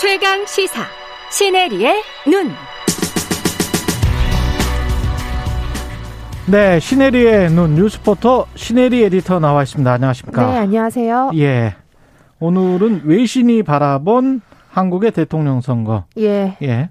최강 0.00 0.46
시사 0.46 0.84
시네리의 1.32 2.02
눈. 2.28 2.52
네, 6.46 6.78
시네리의 6.78 7.50
눈 7.50 7.74
뉴스포터 7.74 8.46
시네리 8.54 9.02
에디터 9.02 9.40
나와 9.40 9.64
있습니다. 9.64 9.92
안녕하십니까? 9.92 10.52
네, 10.52 10.58
안녕하세요. 10.58 11.32
예. 11.34 11.74
오늘은 12.38 13.02
외신이 13.06 13.64
바라본 13.64 14.40
한국의 14.70 15.10
대통령 15.10 15.60
선거. 15.60 16.04
예. 16.16 16.56
예. 16.62 16.90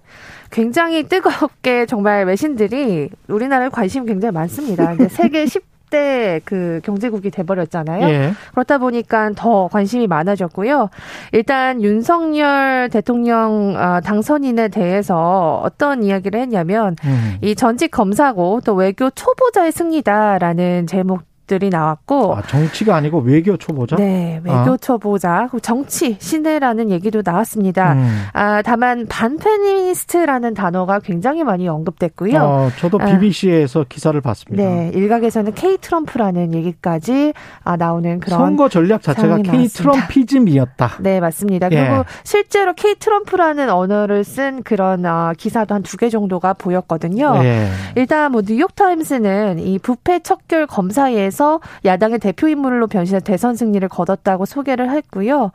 굉장히 0.51 1.03
뜨겁게 1.03 1.85
정말 1.85 2.25
외신들이 2.25 3.09
우리나라에 3.29 3.69
관심이 3.69 4.05
굉장히 4.05 4.33
많습니다. 4.33 4.91
이제 4.93 5.07
세계 5.07 5.45
10 5.45 5.66
대 5.89 6.27
그 6.45 6.79
경제국이 6.83 7.29
돼버렸잖아요. 7.31 8.07
예. 8.07 8.31
그렇다 8.51 8.77
보니까 8.77 9.31
더 9.35 9.67
관심이 9.67 10.07
많아졌고요. 10.07 10.89
일단 11.31 11.81
윤석열 11.81 12.89
대통령 12.91 13.73
아, 13.77 14.01
당선인에 14.01 14.69
대해서 14.69 15.61
어떤 15.63 16.03
이야기를 16.03 16.39
했냐면 16.39 16.95
음. 17.05 17.37
이 17.41 17.55
전직 17.55 17.91
검사고 17.91 18.61
또 18.63 18.73
외교 18.73 19.09
초보자의 19.09 19.71
승리다라는 19.71 20.87
제목 20.87 21.21
들이 21.47 21.69
나왔고 21.69 22.35
아, 22.35 22.41
정치가 22.43 22.95
아니고 22.95 23.19
외교 23.19 23.57
초보자? 23.57 23.95
네, 23.95 24.41
외교 24.43 24.77
초보자, 24.77 25.39
그리고 25.49 25.59
정치 25.59 26.17
신뢰라는 26.19 26.89
얘기도 26.91 27.21
나왔습니다. 27.25 27.93
음. 27.93 28.23
아, 28.33 28.61
다만 28.61 29.07
반페미니스트라는 29.07 30.53
단어가 30.53 30.99
굉장히 30.99 31.43
많이 31.43 31.67
언급됐고요. 31.67 32.37
어, 32.39 32.69
저도 32.77 32.97
BBC에서 32.97 33.85
기사를 33.87 34.19
봤습니다. 34.21 34.63
네, 34.63 34.91
일각에서는 34.93 35.53
K 35.53 35.77
트럼프라는 35.77 36.53
얘기까지 36.53 37.33
아, 37.63 37.77
나오는 37.77 38.19
그런 38.19 38.39
선거 38.39 38.69
전략 38.69 39.01
자체가 39.01 39.37
K. 39.39 39.67
트럼피즘이었다. 39.69 40.97
네, 40.99 41.19
맞습니다. 41.19 41.69
예. 41.71 41.87
그리고 41.87 42.03
실제로 42.23 42.73
K 42.73 42.95
트럼프라는 42.95 43.69
언어를 43.69 44.23
쓴 44.23 44.63
그런 44.63 45.05
어, 45.05 45.33
기사도 45.37 45.73
한 45.75 45.83
두 45.83 45.97
개 45.97 46.09
정도가 46.09 46.53
보였거든요. 46.53 47.39
예. 47.43 47.69
일단 47.95 48.31
뭐 48.31 48.41
뉴욕 48.41 48.75
타임스는 48.75 49.59
이 49.59 49.79
부패 49.79 50.19
척결 50.19 50.67
검사에 50.67 51.31
서 51.37 51.59
야당의 51.85 52.17
대표 52.17 52.47
인물로 52.47 52.87
변신해 52.87 53.19
대선 53.19 53.55
승리를 53.55 53.87
거뒀다고 53.89 54.45
소개를 54.45 54.89
했고요. 54.89 55.51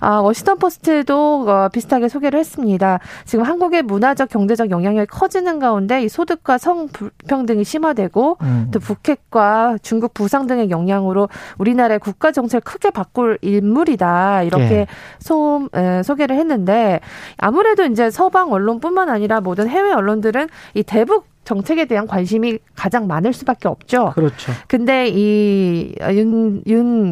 아, 0.00 0.16
워싱턴 0.20 0.56
포스트도 0.56 1.44
어, 1.46 1.68
비슷하게 1.68 2.08
소개를 2.08 2.40
했습니다. 2.40 3.00
지금 3.26 3.44
한국의 3.44 3.82
문화적 3.82 4.30
경제적 4.30 4.70
영향력이 4.70 5.08
커지는 5.08 5.58
가운데 5.58 6.02
이 6.02 6.08
소득과 6.08 6.56
성 6.56 6.88
불평등이 6.88 7.64
심화되고 7.64 8.38
음. 8.40 8.68
또 8.72 8.80
북핵과 8.80 9.76
중국 9.82 10.14
부상 10.14 10.46
등의 10.46 10.70
영향으로 10.70 11.28
우리나라의 11.58 11.98
국가 11.98 12.32
정책을 12.32 12.62
크게 12.62 12.90
바꿀 12.90 13.38
인물이다 13.42 14.42
이렇게 14.44 14.64
예. 14.64 14.86
소, 15.18 15.68
에, 15.74 16.02
소개를 16.02 16.36
했는데 16.36 17.00
아무래도 17.36 17.84
이제 17.84 18.10
서방 18.10 18.52
언론뿐만 18.52 19.10
아니라 19.10 19.42
모든 19.42 19.68
해외 19.68 19.92
언론들은 19.92 20.48
이 20.72 20.82
대북 20.82 21.35
정책에 21.46 21.86
대한 21.86 22.06
관심이 22.08 22.58
가장 22.74 23.06
많을 23.06 23.32
수밖에 23.32 23.68
없죠. 23.68 24.10
그렇죠. 24.14 24.52
근데 24.66 25.06
이윤윤 25.08 26.00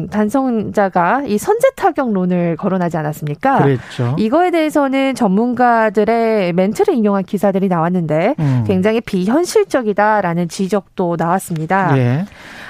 단성자가 0.09 1.23
이 1.25 1.37
선제 1.37 1.69
타격론을 1.77 2.57
거론하지 2.57 2.97
않았습니까? 2.97 3.63
그랬죠. 3.63 4.15
이거에 4.19 4.51
대해서는 4.51 5.15
전문가들의 5.15 6.51
멘트를 6.51 6.95
인용한 6.95 7.23
기사들이 7.23 7.69
나왔는데 7.69 8.35
음. 8.37 8.65
굉장히 8.67 8.99
비현실적이다라는 8.99 10.49
지적도 10.49 11.15
나왔습니다. 11.17 11.97
예. 11.97 12.25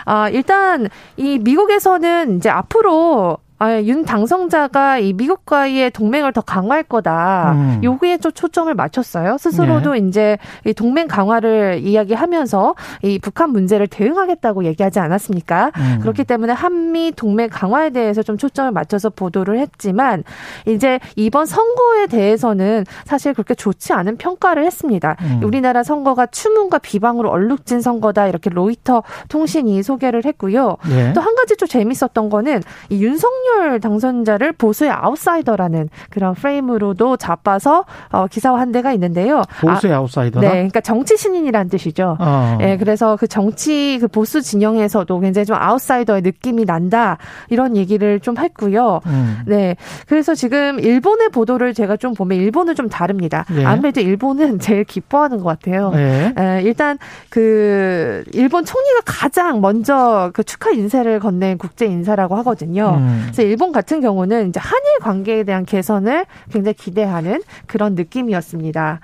아, 0.06 0.30
일단 0.30 0.88
이 1.18 1.40
미국에서는 1.40 2.38
이제 2.38 2.48
앞으로 2.50 3.40
아, 3.58 3.82
윤 3.82 4.04
당성자가 4.04 5.00
이 5.00 5.14
미국과의 5.14 5.92
동맹을 5.92 6.34
더 6.34 6.42
강화할 6.42 6.84
거다. 6.84 7.54
음. 7.54 7.80
여기에 7.84 8.18
좀 8.18 8.34
초점을 8.34 8.74
맞췄어요. 8.74 9.38
스스로도 9.38 9.96
이제 9.96 10.38
이 10.66 10.74
동맹 10.74 11.08
강화를 11.08 11.80
이야기하면서 11.82 12.76
이 13.04 13.18
북한 13.20 13.52
문제를 13.52 13.88
대응하겠다고 13.88 14.66
얘기하지 14.66 15.00
않았습니까? 15.00 15.72
음. 15.78 16.00
그렇기 16.02 16.26
때문에 16.26 16.52
한미 16.52 17.14
동맹 17.16 17.48
강화에 17.50 17.92
대해서 17.92 18.24
좀 18.24 18.38
초점을 18.38 18.70
맞춰서 18.72 19.10
보도를 19.10 19.58
했지만 19.60 20.26
이제 20.66 21.00
이번 21.16 21.46
선거에 21.46 22.08
대해서는 22.08 22.84
사실 23.06 23.34
그렇게 23.34 23.54
좋지 23.56 23.94
않은 23.94 24.18
평가를 24.18 24.66
했습니다. 24.66 25.16
음. 25.22 25.40
우리나라 25.44 25.84
선거가 25.84 26.26
추문과 26.26 26.80
비방으로 26.80 27.30
얼룩진 27.30 27.80
선거다 27.80 28.28
이렇게 28.28 28.50
로이터 28.50 29.04
통신이 29.30 29.82
소개를 29.82 30.26
했고요. 30.26 30.76
예. 30.90 31.14
또한 31.14 31.36
가지 31.36 31.56
좀 31.56 31.70
재밌었던 31.70 32.30
거는 32.30 32.62
이 32.90 33.02
윤석열 33.02 33.45
당선자를 33.82 34.54
보수의 34.54 34.92
아웃사이더라는 34.92 35.90
그런 36.10 36.34
프레임으로도 36.34 37.18
잡아서 37.18 37.86
어, 38.12 38.28
기사화한 38.28 38.72
데가 38.72 38.94
있는데요. 38.94 39.42
보수의 39.62 39.94
아, 39.94 39.98
아웃사이더다. 39.98 40.42
네, 40.42 40.54
그러니까 40.54 40.82
정치 40.82 41.18
신인이란 41.18 41.70
뜻이죠. 41.70 42.18
어. 42.20 42.58
예, 42.62 42.78
그래서 42.78 43.16
그 43.16 43.28
정치 43.28 43.98
그 44.00 44.08
보수 44.08 44.42
진영에서도 44.42 45.20
굉장히 45.20 45.46
좀 45.46 45.56
아웃사이더의 45.58 46.22
느낌이 46.22 46.66
난다 46.66 47.18
이런 47.50 47.76
얘기를 47.76 48.20
좀 48.20 48.38
했고요. 48.38 49.02
음. 49.06 49.40
네, 49.46 49.76
그래서 50.08 50.36
지금 50.36 50.80
일본의 50.80 51.30
보도를 51.30 51.74
제가 51.74 51.98
좀 51.98 52.14
보면 52.14 52.38
일본은 52.38 52.76
좀 52.76 52.90
다릅니다. 52.90 53.46
예. 53.56 53.66
아무래도 53.66 54.02
일본은 54.02 54.60
제일 54.66 54.84
기뻐하는 54.84 55.38
것 55.38 55.46
같아요. 55.46 55.92
예. 55.96 56.34
에, 56.38 56.62
일단 56.64 56.98
그 57.30 58.24
일본 58.34 58.66
총리가 58.66 59.02
가장 59.06 59.62
먼저 59.62 60.32
그 60.34 60.44
축하 60.44 60.72
인사를 60.72 61.20
건넨 61.20 61.58
국제 61.58 61.86
인사라고 61.86 62.36
하거든요. 62.38 62.96
음. 63.00 63.30
그래서 63.36 63.50
일본 63.50 63.74
같은 63.74 64.00
경우는 64.00 64.50
이제 64.50 64.62
한일 64.62 65.00
관계에 65.02 65.44
대한 65.44 65.66
개선을 65.66 66.26
굉장히 66.52 66.74
기대하는 66.74 67.44
그런 67.68 67.96
느낌이었습니다. 67.96 69.02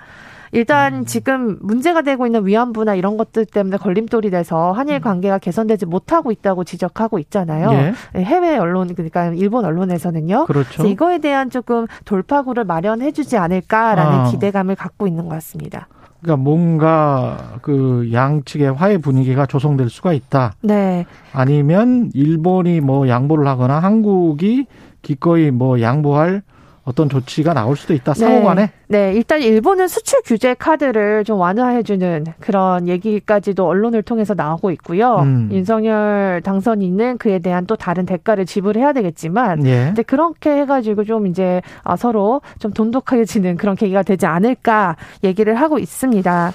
일단 0.52 0.94
음. 0.94 1.04
지금 1.04 1.58
문제가 1.60 2.00
되고 2.00 2.24
있는 2.26 2.46
위안부나 2.46 2.94
이런 2.94 3.18
것들 3.18 3.44
때문에 3.44 3.76
걸림돌이 3.76 4.30
돼서 4.30 4.72
한일 4.72 5.00
관계가 5.00 5.38
개선되지 5.38 5.84
못하고 5.84 6.30
있다고 6.30 6.64
지적하고 6.64 7.18
있잖아요. 7.18 7.72
예. 7.72 8.22
해외 8.22 8.56
언론 8.56 8.94
그러니까 8.94 9.26
일본 9.28 9.66
언론에서는요. 9.66 10.46
그렇죠. 10.46 10.86
이거에 10.86 11.18
대한 11.18 11.50
조금 11.50 11.86
돌파구를 12.06 12.64
마련해주지 12.64 13.36
않을까라는 13.36 14.12
아. 14.12 14.30
기대감을 14.30 14.76
갖고 14.76 15.06
있는 15.06 15.24
것 15.24 15.34
같습니다. 15.36 15.88
그러니까 16.22 16.42
뭔가 16.42 17.58
그 17.62 18.08
양측의 18.12 18.74
화해 18.74 18.98
분위기가 18.98 19.44
조성될 19.46 19.90
수가 19.90 20.12
있다. 20.12 20.54
네. 20.62 21.04
아니면 21.32 22.10
일본이 22.14 22.80
뭐 22.80 23.08
양보를 23.08 23.46
하거나 23.46 23.80
한국이 23.80 24.66
기꺼이 25.02 25.50
뭐 25.50 25.80
양보할 25.80 26.42
어떤 26.84 27.08
조치가 27.08 27.54
나올 27.54 27.76
수도 27.76 27.94
있다. 27.94 28.14
상호 28.14 28.44
간에. 28.44 28.66
네, 28.66 28.72
일단 28.94 29.40
일본은 29.40 29.88
수출 29.88 30.20
규제 30.24 30.54
카드를 30.54 31.24
좀 31.24 31.38
완화해주는 31.38 32.24
그런 32.40 32.88
얘기까지도 32.88 33.66
언론을 33.66 34.02
통해서 34.02 34.34
나오고 34.34 34.70
있고요. 34.72 35.16
음. 35.20 35.48
윤석열 35.52 36.40
당선인은 36.44 37.18
그에 37.18 37.38
대한 37.38 37.66
또 37.66 37.76
다른 37.76 38.06
대가를 38.06 38.46
지불해야 38.46 38.92
되겠지만, 38.92 39.66
예. 39.66 39.90
이제 39.92 40.02
그렇게 40.02 40.50
해가지고 40.50 41.04
좀 41.04 41.26
이제 41.26 41.62
아, 41.84 41.96
서로 41.96 42.40
좀 42.58 42.72
돈독해지는 42.72 43.56
그런 43.56 43.76
계기가 43.76 44.02
되지 44.02 44.26
않을까 44.26 44.96
얘기를 45.24 45.54
하고 45.54 45.78
있습니다. 45.78 46.52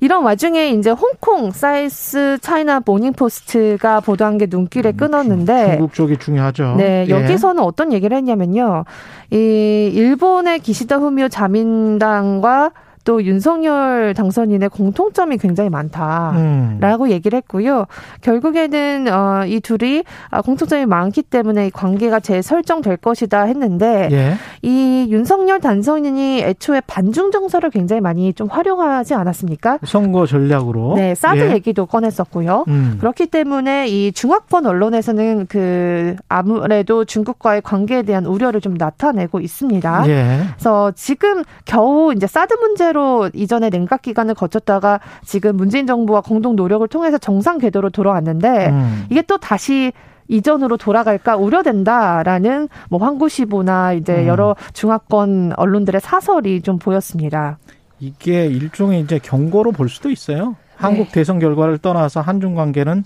이런 0.00 0.22
와중에 0.22 0.70
이제 0.70 0.90
홍콩 0.90 1.50
South 1.50 2.38
China 2.40 2.80
Morning 2.84 3.47
Post가 3.47 4.00
보도한 4.00 4.38
게 4.38 4.46
눈길을 4.48 4.92
끌었는데 4.92 5.64
음, 5.64 5.70
중국 5.70 5.94
쪽이 5.94 6.16
중요하죠. 6.18 6.76
네, 6.76 7.04
예. 7.08 7.10
여기서는 7.10 7.62
어떤 7.62 7.92
얘기를 7.92 8.16
했냐면요. 8.16 8.84
이 9.30 9.90
일본의 9.92 10.60
기시다 10.60 10.96
후미오 10.96 11.28
자민 11.28 11.67
당과 11.98 12.70
또 13.08 13.24
윤석열 13.24 14.12
당선인의 14.12 14.68
공통점이 14.68 15.38
굉장히 15.38 15.70
많다. 15.70 16.34
음. 16.36 16.76
라고 16.78 17.08
얘기를 17.08 17.38
했고요. 17.38 17.86
결국에는 18.20 19.06
어, 19.10 19.46
이 19.46 19.60
둘이 19.60 20.04
아, 20.30 20.42
공통점이 20.42 20.84
많기 20.84 21.22
때문에 21.22 21.68
이 21.68 21.70
관계가 21.70 22.20
재설정될 22.20 22.98
것이다 22.98 23.44
했는데 23.44 24.10
예. 24.12 24.34
이 24.60 25.06
윤석열 25.08 25.58
당선인이 25.58 26.42
애초에 26.42 26.82
반중 26.86 27.30
정서를 27.30 27.70
굉장히 27.70 28.02
많이 28.02 28.34
좀 28.34 28.46
활용하지 28.46 29.14
않았습니까? 29.14 29.78
선거 29.86 30.26
전략으로. 30.26 30.92
네, 30.96 31.14
사드 31.14 31.38
예. 31.38 31.52
얘기도 31.52 31.86
꺼냈었고요. 31.86 32.66
음. 32.68 32.98
그렇기 33.00 33.28
때문에 33.28 33.88
이 33.88 34.12
중화권 34.12 34.66
언론에서는 34.66 35.46
그 35.48 36.14
아무래도 36.28 37.06
중국과의 37.06 37.62
관계에 37.62 38.02
대한 38.02 38.26
우려를 38.26 38.60
좀 38.60 38.74
나타내고 38.74 39.40
있습니다. 39.40 40.04
예. 40.08 40.40
그래서 40.52 40.92
지금 40.94 41.42
겨우 41.64 42.12
이제 42.12 42.26
사드 42.26 42.52
문제로 42.52 42.97
이전에 43.34 43.70
냉각 43.70 44.02
기간을 44.02 44.34
거쳤다가 44.34 45.00
지금 45.24 45.56
문재인 45.56 45.86
정부와 45.86 46.20
공동 46.20 46.56
노력을 46.56 46.86
통해서 46.88 47.18
정상 47.18 47.58
궤도로 47.58 47.90
돌아왔는데 47.90 48.68
음. 48.68 49.06
이게 49.10 49.22
또 49.22 49.38
다시 49.38 49.92
이전으로 50.28 50.76
돌아갈까 50.76 51.36
우려된다라는 51.36 52.68
뭐 52.90 53.00
환구시보나 53.00 53.94
이제 53.94 54.22
음. 54.22 54.26
여러 54.26 54.56
중화권 54.74 55.54
언론들의 55.56 56.00
사설이 56.00 56.62
좀 56.62 56.78
보였습니다. 56.78 57.58
이게 57.98 58.46
일종의 58.46 59.00
이제 59.00 59.18
경고로 59.18 59.72
볼 59.72 59.88
수도 59.88 60.10
있어요. 60.10 60.56
한국 60.76 61.06
네. 61.06 61.12
대선 61.12 61.38
결과를 61.38 61.78
떠나서 61.78 62.20
한중 62.20 62.54
관계는 62.54 63.04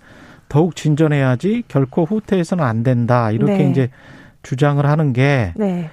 더욱 0.48 0.76
진전해야지 0.76 1.62
결코 1.68 2.04
후퇴해서는 2.04 2.62
안 2.62 2.82
된다. 2.82 3.30
이렇게 3.30 3.58
네. 3.58 3.70
이제 3.70 3.90
주장을 4.42 4.84
하는 4.84 5.12
게 5.12 5.54
네. 5.56 5.90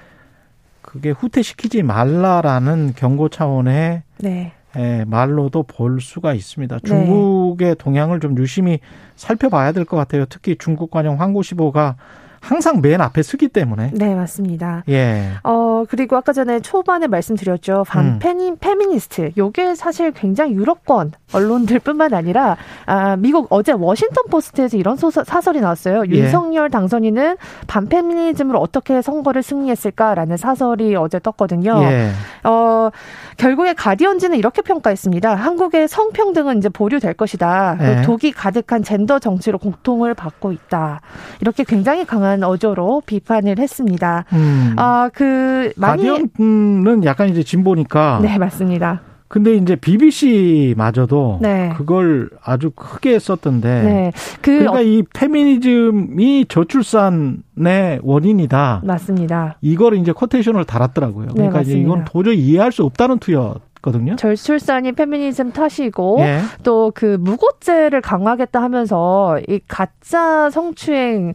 그게 0.81 1.11
후퇴시키지 1.11 1.83
말라라는 1.83 2.93
경고 2.95 3.29
차원의 3.29 4.03
네. 4.19 4.53
예, 4.77 5.03
말로도 5.07 5.63
볼 5.63 5.99
수가 5.99 6.33
있습니다. 6.33 6.79
중국의 6.83 7.75
동향을 7.75 8.19
좀 8.19 8.37
유심히 8.37 8.79
살펴봐야 9.15 9.71
될 9.71 9.85
것 9.85 9.97
같아요. 9.97 10.25
특히 10.29 10.55
중국 10.57 10.91
관영 10.91 11.19
환구시보가 11.19 11.95
항상 12.41 12.81
맨 12.81 13.01
앞에 13.01 13.21
서기 13.21 13.47
때문에. 13.47 13.91
네, 13.93 14.15
맞습니다. 14.15 14.83
예. 14.89 15.31
어, 15.43 15.83
그리고 15.89 16.15
아까 16.15 16.33
전에 16.33 16.59
초반에 16.59 17.07
말씀드렸죠. 17.07 17.83
반페미, 17.87 18.51
음. 18.51 18.57
페미니스트. 18.59 19.31
요게 19.37 19.75
사실 19.75 20.11
굉장히 20.11 20.53
유럽권 20.53 21.11
언론들 21.33 21.79
뿐만 21.79 22.13
아니라, 22.13 22.57
아, 22.85 23.15
미국 23.15 23.47
어제 23.49 23.71
워싱턴 23.71 24.25
포스트에서 24.29 24.77
이런 24.77 24.95
소설, 24.97 25.25
사설이 25.25 25.61
나왔어요. 25.61 26.03
예. 26.09 26.11
윤석열 26.11 26.69
당선인은 26.69 27.37
반페미니즘으로 27.67 28.59
어떻게 28.59 29.01
선거를 29.01 29.43
승리했을까라는 29.43 30.37
사설이 30.37 30.95
어제 30.95 31.19
떴거든요. 31.19 31.81
예. 31.83 32.11
어, 32.43 32.89
결국에 33.37 33.73
가디언지는 33.73 34.37
이렇게 34.37 34.61
평가했습니다. 34.61 35.35
한국의 35.35 35.87
성평등은 35.87 36.57
이제 36.57 36.69
보류될 36.69 37.13
것이다. 37.13 37.77
예. 37.81 38.01
독이 38.03 38.31
가득한 38.31 38.83
젠더 38.83 39.19
정치로 39.19 39.57
고통을 39.57 40.13
받고 40.13 40.51
있다. 40.51 41.01
이렇게 41.41 41.63
굉장히 41.63 42.05
강한 42.05 42.28
강한 42.29 42.43
어조로 42.43 43.01
비판을 43.07 43.57
했습니다. 43.57 44.25
음. 44.33 44.75
아, 44.77 45.09
그 45.11 45.71
많이 45.75 46.07
가디언은 46.07 47.03
약간 47.03 47.29
이제 47.29 47.41
진보니까 47.41 48.19
네, 48.21 48.37
맞습니다. 48.37 49.01
근데 49.29 49.53
이제 49.55 49.75
BBC마저도 49.75 51.37
네. 51.39 51.71
그걸 51.77 52.31
아주 52.43 52.71
크게 52.71 53.19
썼던데. 53.19 53.83
네. 53.83 54.11
그 54.41 54.57
그러니까 54.57 54.79
어... 54.79 54.81
이 54.81 55.03
페미니즘이 55.13 56.45
저출산의 56.49 57.99
원인이다. 58.01 58.81
맞습니다. 58.83 59.57
이걸 59.61 59.97
이제 59.97 60.11
코테이션을 60.11 60.65
달았더라고요. 60.65 61.27
네, 61.27 61.33
그러니까 61.33 61.61
네, 61.61 61.73
이건 61.73 62.05
도저히 62.05 62.39
이해할 62.39 62.71
수 62.71 62.83
없다는 62.83 63.19
투여. 63.19 63.55
거든요. 63.81 64.17
절출산이 64.17 64.91
페미니즘 64.91 65.53
탓이고 65.53 66.17
예. 66.19 66.41
또그 66.63 67.17
무고죄를 67.21 68.01
강화하겠다 68.01 68.61
하면서 68.61 69.39
이 69.47 69.61
가짜 69.69 70.49
성추행을 70.49 71.33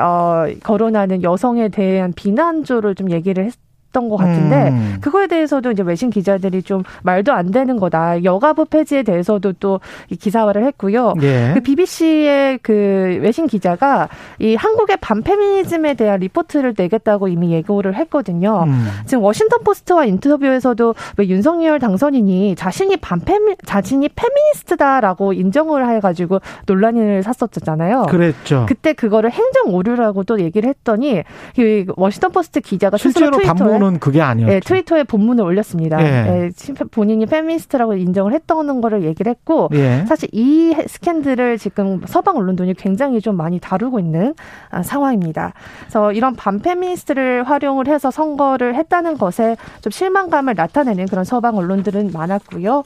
어 0.00 0.46
거론하는 0.62 1.22
여성에 1.22 1.68
대한 1.68 2.14
비난조를 2.14 2.94
좀 2.94 3.10
얘기를 3.10 3.44
했. 3.44 3.52
했던 3.90 4.08
것 4.08 4.16
같은데 4.16 4.70
음. 4.70 4.96
그거에 5.00 5.26
대해서도 5.26 5.72
이제 5.72 5.82
외신 5.82 6.10
기자들이 6.10 6.62
좀 6.62 6.82
말도 7.02 7.32
안 7.32 7.50
되는 7.50 7.76
거다. 7.76 8.24
여가부 8.24 8.66
폐지에 8.66 9.02
대해서도 9.02 9.54
또 9.54 9.80
기사화를 10.18 10.64
했고요. 10.64 11.14
예. 11.22 11.50
그 11.54 11.60
BBC의 11.60 12.60
그 12.62 13.18
외신 13.20 13.46
기자가 13.46 14.08
이 14.38 14.54
한국의 14.54 14.98
반페미니즘에 15.00 15.94
대한 15.94 16.20
리포트를 16.20 16.74
내겠다고 16.76 17.28
이미 17.28 17.52
예고를 17.52 17.96
했거든요. 17.96 18.64
음. 18.66 18.86
지금 19.06 19.24
워싱턴 19.24 19.62
포스트와 19.64 20.04
인터뷰에서도 20.04 20.94
왜 21.18 21.28
윤석열 21.28 21.78
당선인이 21.78 22.54
자신이 22.56 22.96
반페미 22.96 23.56
자신이 23.64 24.08
페미니스트다라고 24.14 25.32
인정을 25.32 25.88
해가지고 25.96 26.40
논란을 26.66 27.22
샀었잖아요. 27.22 28.06
그랬죠. 28.08 28.66
그때 28.68 28.92
그거를 28.92 29.30
행정 29.30 29.74
오류라고 29.74 30.24
또 30.24 30.40
얘기를 30.40 30.68
했더니 30.68 31.22
그 31.56 31.86
워싱턴 31.96 32.30
포스트 32.32 32.60
기자가 32.60 32.96
실제로 32.96 33.30
트위터에 33.36 33.79
본문은 33.80 34.00
그게 34.00 34.20
아니었죠. 34.20 34.52
네, 34.52 34.60
트위터에 34.60 35.04
본문을 35.04 35.42
올렸습니다. 35.44 36.00
예. 36.00 36.50
네, 36.50 36.50
본인이 36.90 37.26
페미니스트라고 37.26 37.94
인정을 37.94 38.32
했던 38.32 38.80
거를 38.80 39.02
얘기를 39.04 39.30
했고 39.30 39.68
예. 39.72 40.04
사실 40.06 40.28
이 40.32 40.74
스캔들을 40.86 41.58
지금 41.58 42.02
서방 42.06 42.36
언론들이 42.36 42.74
굉장히 42.74 43.20
좀 43.20 43.36
많이 43.36 43.58
다루고 43.58 43.98
있는 43.98 44.34
아, 44.70 44.82
상황입니다. 44.82 45.54
그래서 45.80 46.12
이런 46.12 46.36
반페미니스트를 46.36 47.44
활용을 47.44 47.88
해서 47.88 48.10
선거를 48.10 48.74
했다는 48.74 49.18
것에 49.18 49.56
좀 49.80 49.90
실망감을 49.90 50.54
나타내는 50.54 51.06
그런 51.06 51.24
서방 51.24 51.56
언론들은 51.56 52.10
많았고요. 52.12 52.84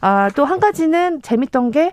아, 0.00 0.30
또 0.34 0.46
한 0.46 0.60
가지는 0.60 1.20
재밌던 1.22 1.72
게 1.72 1.90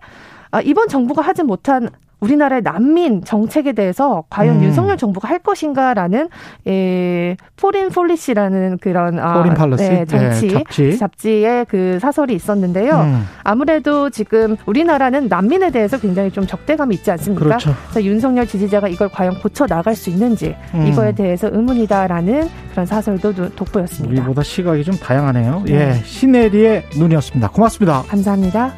아, 0.52 0.62
이번 0.62 0.88
정부가 0.88 1.24
하지 1.24 1.42
못한 1.42 1.90
우리나라의 2.24 2.62
난민 2.62 3.24
정책에 3.24 3.74
대해서 3.74 4.24
과연 4.30 4.58
음. 4.58 4.64
윤석열 4.64 4.98
정부가 4.98 5.28
할 5.28 5.40
것인가라는 5.40 6.30
예, 6.68 7.36
Foreign 7.58 7.90
Policy라는 7.90 8.78
그런 8.80 9.20
아, 9.20 9.34
Foreign 9.34 9.54
Policy 9.54 9.84
네, 9.84 10.06
정치 10.06 10.48
네, 10.48 10.54
잡지. 10.54 10.98
잡지의 10.98 11.66
그 11.66 12.00
사설이 12.00 12.34
있었는데요. 12.34 12.94
음. 12.94 13.26
아무래도 13.44 14.10
지금 14.10 14.56
우리나라는 14.66 15.28
난민에 15.28 15.72
대해서 15.72 16.00
굉장히 16.00 16.32
좀 16.32 16.48
적대감이 16.48 16.96
있지 16.96 17.12
않습니까? 17.12 17.44
그렇죠. 17.44 17.74
그래서 17.90 18.04
윤석열 18.04 18.48
지지자가 18.48 18.88
이걸 18.88 19.10
과연 19.10 19.40
고쳐 19.42 19.68
나갈 19.68 19.96
수 19.96 20.10
있는지 20.10 20.56
음. 20.74 20.88
이거에 20.88 21.14
대해서 21.14 21.50
의문이다라는 21.52 22.48
그런 22.72 22.86
사설도 22.86 23.50
돋보였습니다. 23.56 24.22
우리보다 24.22 24.44
시각이 24.44 24.84
좀 24.84 24.96
다양하네요. 24.96 25.64
네. 25.66 25.74
예, 25.74 25.94
시네리의 26.04 26.86
눈이었습니다. 26.98 27.50
고맙습니다. 27.50 28.04
감사합니다. 28.08 28.72